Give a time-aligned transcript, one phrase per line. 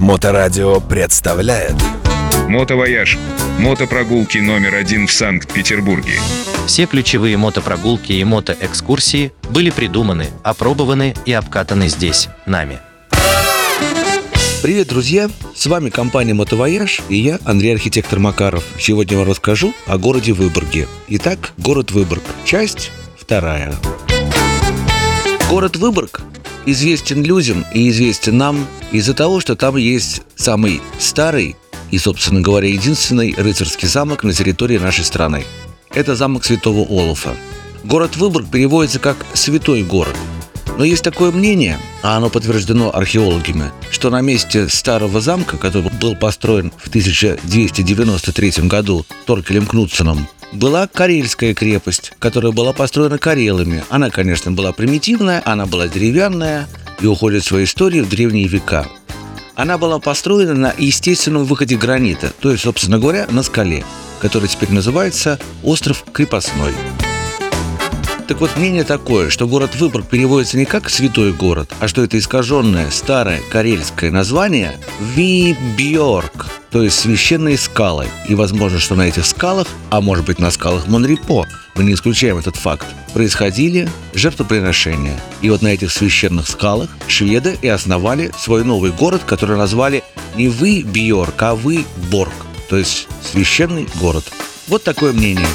[0.00, 1.74] Моторадио представляет
[2.48, 3.18] Мотовояж.
[3.58, 6.14] Мотопрогулки номер один в Санкт-Петербурге.
[6.66, 12.78] Все ключевые мотопрогулки и мотоэкскурсии были придуманы, опробованы и обкатаны здесь, нами.
[14.62, 15.28] Привет, друзья!
[15.54, 18.64] С вами компания «Мотовояж» и я, Андрей Архитектор Макаров.
[18.78, 20.88] Сегодня я вам расскажу о городе Выборге.
[21.08, 22.22] Итак, город Выборг.
[22.46, 23.74] Часть вторая.
[25.50, 26.22] Город Выборг
[26.64, 31.56] известен людям и известен нам из-за того, что там есть самый старый
[31.90, 35.44] и, собственно говоря, единственный рыцарский замок на территории нашей страны.
[35.92, 37.34] Это замок Святого Олафа.
[37.84, 40.16] Город Выборг переводится как «святой город».
[40.78, 46.16] Но есть такое мнение, а оно подтверждено археологами, что на месте старого замка, который был
[46.16, 53.84] построен в 1293 году Торкелем Кнутсоном, была Карельская крепость, которая была построена карелами.
[53.88, 56.68] Она, конечно, была примитивная, она была деревянная
[57.00, 58.86] и уходит в свою историю в древние века.
[59.54, 63.84] Она была построена на естественном выходе гранита, то есть, собственно говоря, на скале,
[64.20, 66.72] который теперь называется остров Крепостной.
[68.26, 72.16] Так вот, мнение такое, что город Выборг переводится не как «святой город», а что это
[72.16, 78.06] искаженное старое карельское название Вибьорк, то есть священные скалы.
[78.28, 82.38] И возможно, что на этих скалах, а может быть на скалах Монрепо, мы не исключаем
[82.38, 85.20] этот факт, происходили жертвоприношения.
[85.40, 90.04] И вот на этих священных скалах шведы и основали свой новый город, который назвали
[90.36, 92.32] не вы Бьорк, а вы Борг,
[92.68, 94.24] то есть священный город.
[94.68, 95.48] Вот такое мнение.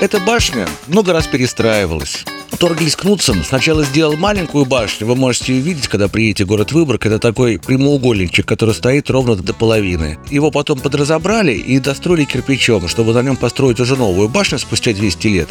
[0.00, 2.24] Эта башня много раз перестраивалась.
[2.58, 7.06] Торгельс Кнутсон сначала сделал маленькую башню, вы можете ее видеть, когда приедете в город Выборг.
[7.06, 10.18] Это такой прямоугольничек, который стоит ровно до половины.
[10.30, 15.26] Его потом подразобрали и достроили кирпичом, чтобы на нем построить уже новую башню спустя 200
[15.28, 15.48] лет.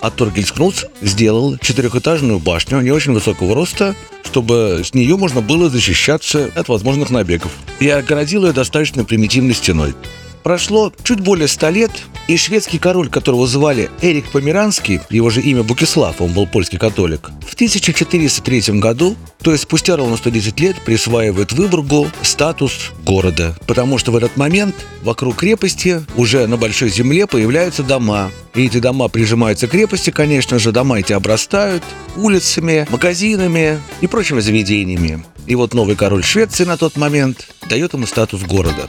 [0.00, 5.68] А Торгельс Кнутс сделал четырехэтажную башню не очень высокого роста, чтобы с нее можно было
[5.68, 7.52] защищаться от возможных набегов.
[7.80, 9.94] И огородил ее достаточно примитивной стеной.
[10.42, 11.90] Прошло чуть более ста лет,
[12.28, 17.30] и шведский король, которого звали Эрик Померанский, его же имя Букислав, он был польский католик,
[17.46, 23.56] в 1403 году, то есть спустя ровно 110 лет, присваивает Выборгу статус города.
[23.66, 28.30] Потому что в этот момент вокруг крепости уже на большой земле появляются дома.
[28.54, 31.82] И эти дома прижимаются к крепости, конечно же, дома эти обрастают
[32.16, 35.24] улицами, магазинами и прочими заведениями.
[35.46, 38.88] И вот новый король Швеции на тот момент дает ему статус города.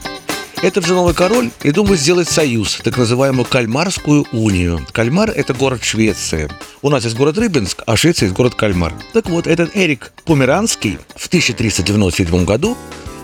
[0.61, 4.85] Этот же новый король и думает сделать союз, так называемую Кальмарскую унию.
[4.91, 6.51] Кальмар– это город Швеции.
[6.83, 8.93] У нас есть город Рыбинск, а в Швеции есть город Кальмар.
[9.11, 12.77] Так вот, этот Эрик Померанский в 1397 году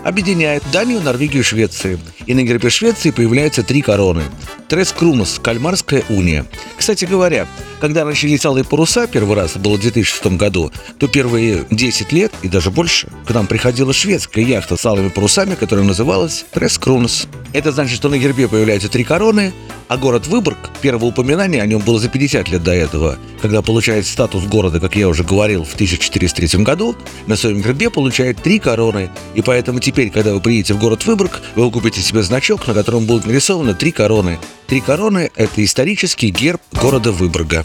[0.04, 1.98] объединяет Данию, Норвегию и Швецию.
[2.26, 4.22] И на гербе Швеции появляются три короны.
[4.68, 6.44] Трес Крумас, Кальмарская уния.
[6.76, 7.46] Кстати говоря,
[7.80, 12.48] когда начались алые паруса первый раз, было в 2006 году, то первые 10 лет и
[12.48, 17.26] даже больше к нам приходила шведская яхта с алыми парусами, которая называлась Трес Крунас.
[17.52, 19.52] Это значит, что на гербе появляются три короны,
[19.88, 24.06] а город Выборг, первое упоминание о нем было за 50 лет до этого, когда получает
[24.06, 26.94] статус города, как я уже говорил, в 1403 году,
[27.26, 29.10] на своем гербе получает три короны.
[29.34, 33.06] И поэтому теперь, когда вы приедете в город Выборг, вы купите себе значок, на котором
[33.06, 34.38] будут нарисованы три короны.
[34.66, 37.64] Три короны– это исторический герб города Выборга.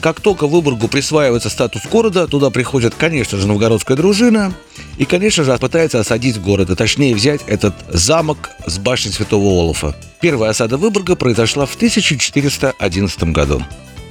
[0.00, 4.54] Как только Выборгу присваивается статус города, туда приходит, конечно же, новгородская дружина
[4.96, 9.94] и, конечно же, пытается осадить город, а точнее взять этот замок с башней Святого Олафа.
[10.20, 13.62] Первая осада Выборга произошла в 1411 году.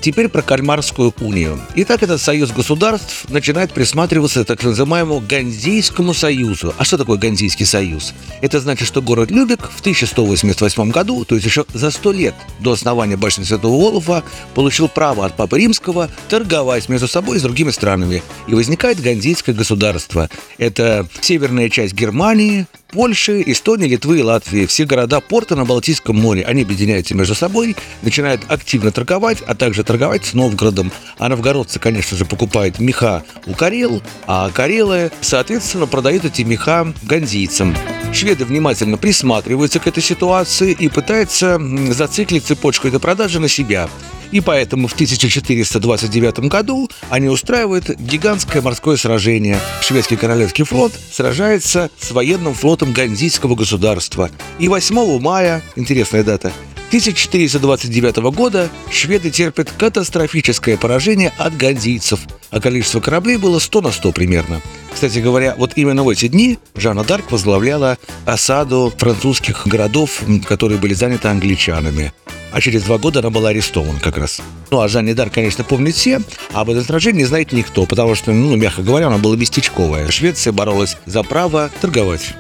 [0.02, 1.60] Теперь про Кальмарскую унию.
[1.76, 6.74] Итак, этот союз государств начинает присматриваться к так называемому Ганзейскому союзу.
[6.78, 8.14] А что такое Ганзейский союз?
[8.42, 12.72] Это значит, что город Любек в 1188 году, то есть еще за 100 лет до
[12.72, 14.24] основания башни Святого Олафа,
[14.56, 18.24] получил право от Папы Римского торговать между собой и с другими странами.
[18.48, 20.30] И возникает Ганзейское государство.
[20.58, 24.66] Это северная часть Германии, Польши, Эстонии, Литвы и Латвии.
[24.66, 29.84] Все города порта на Балтийском море, они объединяются между собой, начинают активно торговать, а также
[29.84, 30.92] торговать с Новгородом.
[31.20, 37.76] А новгородцы, конечно же, покупают меха у Карел, а Карелы, соответственно, продают эти меха ганзийцам.
[38.12, 41.62] Шведы внимательно присматриваются к этой ситуации и пытаются
[41.92, 43.88] зациклить цепочку этой продажи на себя.
[44.32, 49.60] И поэтому в 1429 году они устраивают гигантское морское сражение.
[49.82, 54.30] Шведский королевский флот сражается с военным флотом Ганзийского государства.
[54.60, 56.52] И 8 мая, интересная дата,
[56.90, 64.12] 1429 года шведы терпят катастрофическое поражение от ганзийцев, а количество кораблей было 100 на 100
[64.12, 64.60] примерно.
[64.92, 70.96] Кстати говоря, вот именно в эти дни Жанна Дарк возглавляла осаду французских городов, которые были
[70.96, 72.12] заняты англичанами.
[72.52, 74.42] А через два года она была арестована как раз.
[74.72, 76.22] Ну, а Жанне Дар, конечно, помнит все,
[76.54, 80.10] а об этом сражении знает никто, потому что, ну, мягко говоря, она была местечковая.
[80.10, 82.34] Швеция боролась за право торговать.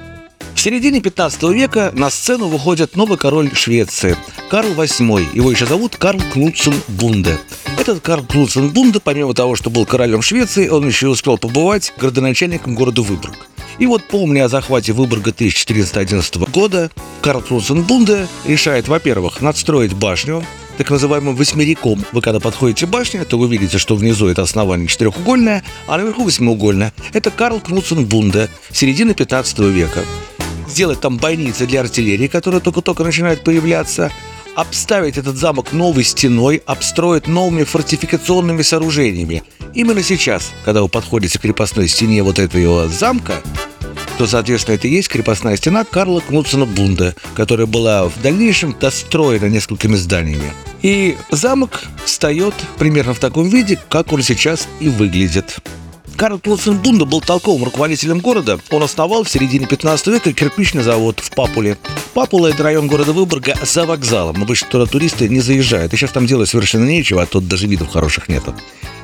[0.55, 4.17] В середине 15 века на сцену выходит новый король Швеции–
[4.49, 5.27] Карл VIII.
[5.33, 7.37] Его еще зовут Карл Кнутсен Бунде.
[7.79, 12.75] Этот Карл Кнутсен Бунде, помимо того, что был королем Швеции, он еще успел побывать городоначальником
[12.75, 13.37] города Выборг.
[13.79, 16.91] И вот помня о захвате Выборга 1411 года,
[17.21, 20.43] Карл Кнутсен Бунде решает, во-первых, надстроить башню,
[20.77, 22.03] так называемым восьмериком.
[22.11, 26.25] Вы когда подходите к башне, то вы видите, что внизу это основание четырехугольное, а наверху
[26.25, 26.93] восьмиугольное.
[27.13, 30.01] Это Карл Кнутсен Бунде, середины 15 века
[30.69, 34.11] сделать там бойницы для артиллерии, которая только-только начинает появляться,
[34.59, 39.43] обставить этот замок новой стеной, обстроить новыми фортификационными сооружениями.
[39.73, 43.35] Именно сейчас, когда вы подходите к крепостной стене вот этого замка,
[44.17, 49.45] то, соответственно, это и есть крепостная стена Карла Кнутсона Бунда, которая была в дальнейшем достроена
[49.45, 50.51] несколькими зданиями.
[50.81, 55.59] И замок встает примерно в таком виде, как он сейчас и выглядит.
[56.19, 58.59] Карл Клоценбунда был толковым руководителем города.
[58.71, 61.77] Он основал в середине 15 века кирпичный завод в Папуле.
[62.13, 64.41] Папула– это район города Выборга за вокзалом.
[64.41, 65.93] Обычно туда туристы не заезжают.
[65.93, 68.55] И сейчас там делать совершенно нечего, а тут даже видов хороших нету.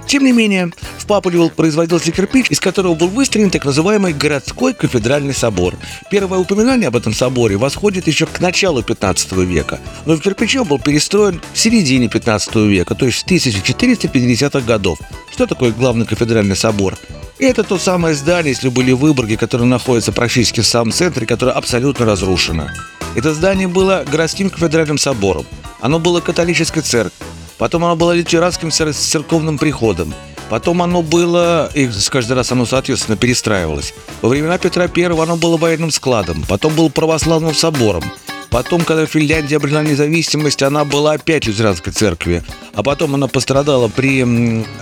[0.08, 5.34] Тем не менее, в Папуле производился кирпич, из которого был выстроен так называемый городской кафедральный
[5.34, 5.76] собор.
[6.12, 10.68] Первое упоминание об этом соборе восходит еще к началу 15 века, но в кирпиче он
[10.68, 15.00] был перестроен в середине 15 века, то есть в 1450-х годов.
[15.32, 16.96] Что такое главный кафедральный собор?
[17.40, 21.52] это то самое здание, если были в Выборге, которое находится практически в самом центре, которое
[21.52, 22.70] абсолютно разрушено.
[23.16, 25.46] Это здание было городским кафедральным собором.
[25.80, 27.14] Оно было католической церковью.
[27.58, 30.14] Потом оно было лютеранским церковным приходом.
[30.50, 33.94] Потом оно было, и каждый раз оно, соответственно, перестраивалось.
[34.22, 38.04] Во времена Петра I оно было военным складом, потом было православным собором,
[38.50, 42.44] Потом, когда Финляндия обрела независимость, она была опять лютеранской церкви.
[42.74, 44.22] А потом она пострадала при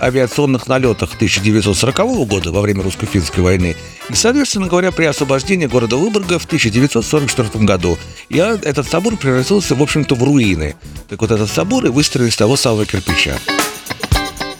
[0.00, 1.96] авиационных налетах 1940
[2.26, 3.76] года во время русско-финской войны.
[4.08, 7.98] И, соответственно говоря, при освобождении города Выборга в 1944 году.
[8.28, 10.76] И этот собор превратился, в общем-то, в руины.
[11.08, 13.38] Так вот, этот собор и выстроен из того самого кирпича.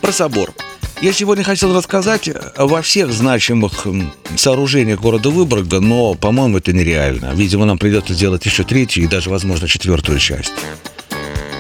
[0.01, 0.53] Про собор.
[1.01, 3.87] Я сегодня хотел рассказать во всех значимых
[4.37, 7.33] сооружениях города Выборга, но, по-моему, это нереально.
[7.35, 10.53] Видимо, нам придется сделать еще третью и даже, возможно, четвертую часть.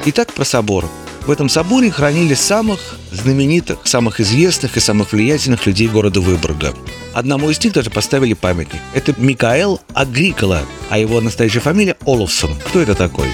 [0.07, 0.89] Итак, про собор.
[1.27, 6.75] В этом соборе хранили самых знаменитых, самых известных и самых влиятельных людей города Выборга.
[7.15, 8.81] Одному из них даже поставили памятник.
[8.93, 12.55] Это Микаэл Агрикола, а его настоящая фамилия Оловсон.
[12.67, 13.29] Кто это такой?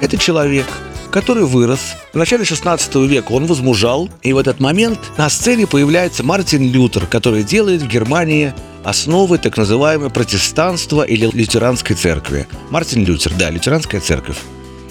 [0.00, 0.66] Это человек,
[1.16, 1.96] который вырос.
[2.12, 7.06] В начале 16 века он возмужал, и в этот момент на сцене появляется Мартин Лютер,
[7.06, 8.52] который делает в Германии
[8.84, 12.46] основы так называемого протестанства или лютеранской церкви.
[12.68, 14.36] Мартин Лютер, да, лютеранская церковь.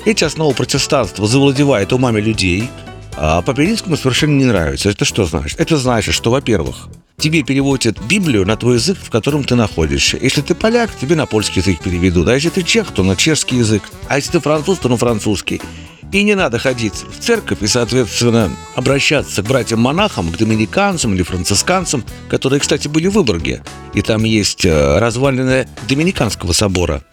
[0.03, 2.71] Эти основы протестанства завладевают умами людей,
[3.15, 4.89] а Папиринскому совершенно не нравится.
[4.89, 5.59] Это что значит?
[5.59, 10.17] Это значит, что, во-первых, тебе переводят Библию на твой язык, в котором ты находишься.
[10.19, 12.27] Если ты поляк, тебе на польский язык переведут.
[12.27, 13.83] А если ты чех, то на чешский язык.
[14.07, 15.61] А если ты француз, то на французский.
[16.15, 22.05] И не надо ходить в церковь и, соответственно, обращаться к братьям-монахам, к доминиканцам или францисканцам,
[22.29, 23.63] которые, кстати, были в Выборге.
[23.93, 27.03] И там есть э, развалины Доминиканского собора.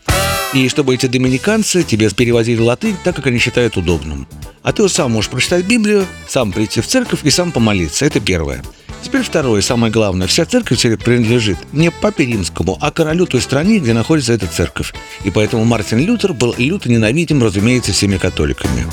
[0.54, 4.26] И чтобы эти доминиканцы тебе переводили латынь так, как они считают удобным.
[4.62, 8.04] А ты сам можешь прочитать Библию, сам прийти в церковь и сам помолиться.
[8.04, 8.62] Это первое.
[9.02, 10.26] Теперь второе, самое главное.
[10.26, 14.94] Вся церковь теперь принадлежит не папе римскому, а королю той страны, где находится эта церковь.
[15.24, 18.86] И поэтому Мартин Лютер был люто ненавидим, разумеется, всеми католиками.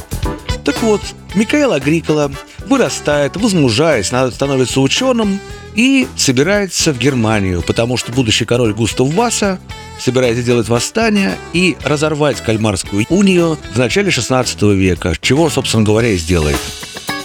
[0.63, 1.01] Так вот,
[1.35, 2.31] Микаэл Агрикола
[2.69, 5.39] вырастает, возмужаясь, становится ученым
[5.75, 9.59] и собирается в Германию, потому что будущий король Густав Васа
[9.99, 16.17] собирается делать восстание и разорвать Кальмарскую унию в начале 16 века, чего, собственно говоря, и
[16.17, 16.59] сделает.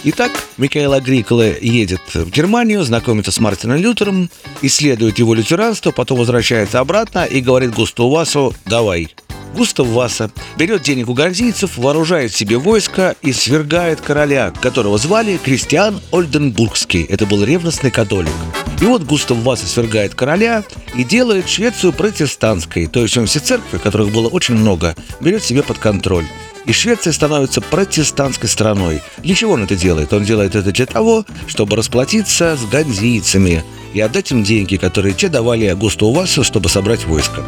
[0.07, 4.29] Итак, Микаэл Агрикола едет в Германию, знакомится с Мартином Лютером,
[4.61, 9.09] исследует его лютеранство, потом возвращается обратно и говорит Густаву Васу «давай».
[9.55, 16.01] Густав Васа берет денег у ганзийцев, вооружает себе войско и свергает короля, которого звали Кристиан
[16.11, 17.03] Ольденбургский.
[17.03, 18.33] Это был ревностный католик.
[18.81, 23.77] И вот Густав Васа свергает короля и делает Швецию протестантской, то есть он все церкви,
[23.77, 26.25] которых было очень много, берет себе под контроль
[26.65, 29.01] и Швеция становится протестантской страной.
[29.19, 30.11] Для чего он это делает?
[30.13, 35.29] Он делает это для того, чтобы расплатиться с ганзийцами и отдать им деньги, которые те
[35.29, 37.43] давали Густу Васу, чтобы собрать войско.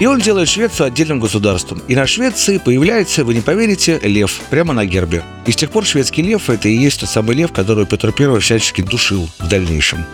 [0.00, 1.82] И он делает Швецию отдельным государством.
[1.86, 5.22] И на Швеции появляется, вы не поверите, лев прямо на гербе.
[5.44, 8.40] И с тех пор шведский лев– это и есть тот самый лев, который Петр I
[8.40, 10.06] всячески душил в дальнейшем.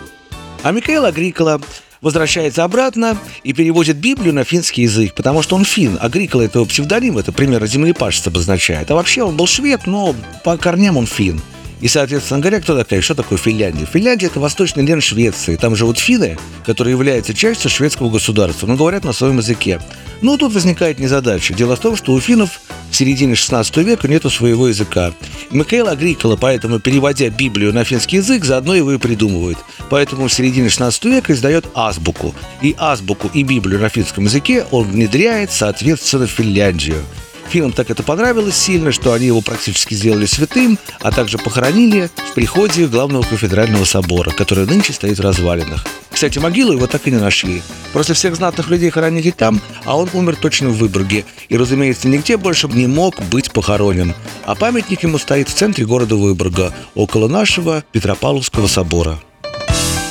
[0.61, 1.61] А Микаэл Агрикола
[2.01, 5.97] возвращается обратно и переводит Библию на финский язык, потому что он фин.
[6.01, 8.91] Агрикола– это его псевдоним, это пример землепашец обозначает.
[8.91, 10.13] А вообще он был швед, но
[10.43, 11.41] по корням он фин.
[11.79, 13.85] И, соответственно говоря, кто такая, что такое Финляндия?
[13.85, 15.55] Финляндия– это восточный лен Швеции.
[15.57, 19.79] Там живут финны, которые являются частью шведского государства, но говорят на своем языке.
[20.21, 21.53] Но тут возникает незадача.
[21.53, 25.13] Дело в том, что у финнов в середине 16 века нету своего языка.
[25.51, 29.57] Михаил Агрикола, поэтому, переводя Библию на финский язык, заодно его и придумывает.
[29.89, 32.33] Поэтому в середине 16 века издает азбуку.
[32.61, 37.03] И азбуку, и Библию на финском языке он внедряет, соответственно, в Финляндию.
[37.49, 42.33] Финнам так это понравилось сильно, что они его практически сделали святым, а также похоронили в
[42.33, 45.85] приходе главного кафедрального собора, который нынче стоит в развалинах.
[46.11, 47.61] Кстати, могилу его так и не нашли.
[47.93, 51.25] Просто всех знатных людей хоронили там, а он умер точно в Выборге.
[51.47, 54.13] И, разумеется, нигде больше не мог быть похоронен.
[54.45, 59.19] А памятник ему стоит в центре города Выборга, около нашего Петропавловского собора.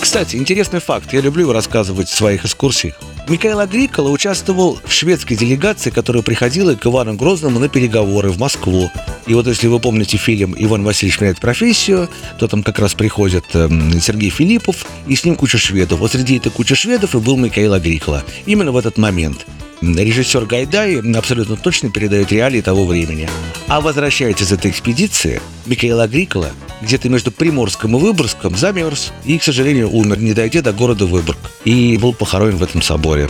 [0.00, 1.12] Кстати, интересный факт.
[1.12, 2.94] Я люблю рассказывать в своих экскурсиях.
[3.28, 8.88] Михаил Агрикола участвовал в шведской делегации, которая приходила к Ивану Грозному на переговоры в Москву.
[9.26, 13.44] И вот если вы помните фильм «Иван Васильевич меняет профессию», то там как раз приходит
[13.54, 13.68] э,
[14.00, 15.98] Сергей Филиппов и с ним куча шведов.
[15.98, 18.22] Вот среди этой кучи шведов и был Михаил Агрикола.
[18.46, 19.44] Именно в этот момент.
[19.82, 23.28] Режиссер Гайдай абсолютно точно передает реалии того времени.
[23.68, 26.50] А возвращаясь из этой экспедиции, Михаил Агрикола
[26.82, 31.38] где-то между Приморском и Выборгском замерз и, к сожалению, умер, не дойдя до города Выборг.
[31.64, 33.28] И был похоронен в этом соборе.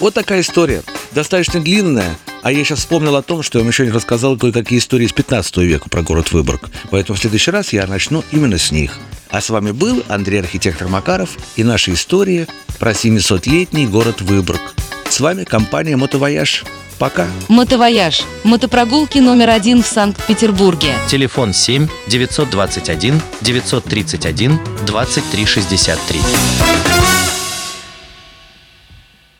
[0.00, 0.82] Вот такая история.
[1.12, 4.78] Достаточно длинная, а я сейчас вспомнил о том, что я вам еще не рассказал кое-какие
[4.78, 6.68] истории из 15 века про город Выборг.
[6.90, 8.98] Поэтому в следующий раз я начну именно с них.
[9.30, 12.46] А с вами был Андрей Архитектор Макаров и наша история
[12.78, 14.60] про 700-летний город Выборг.
[15.08, 16.64] С вами компания «Мотовояж».
[16.98, 17.26] Пока.
[17.48, 18.22] Мотовояж.
[18.44, 20.94] Мотопрогулки номер один в Санкт-Петербурге.
[21.08, 26.95] Телефон 7 921 931 2363.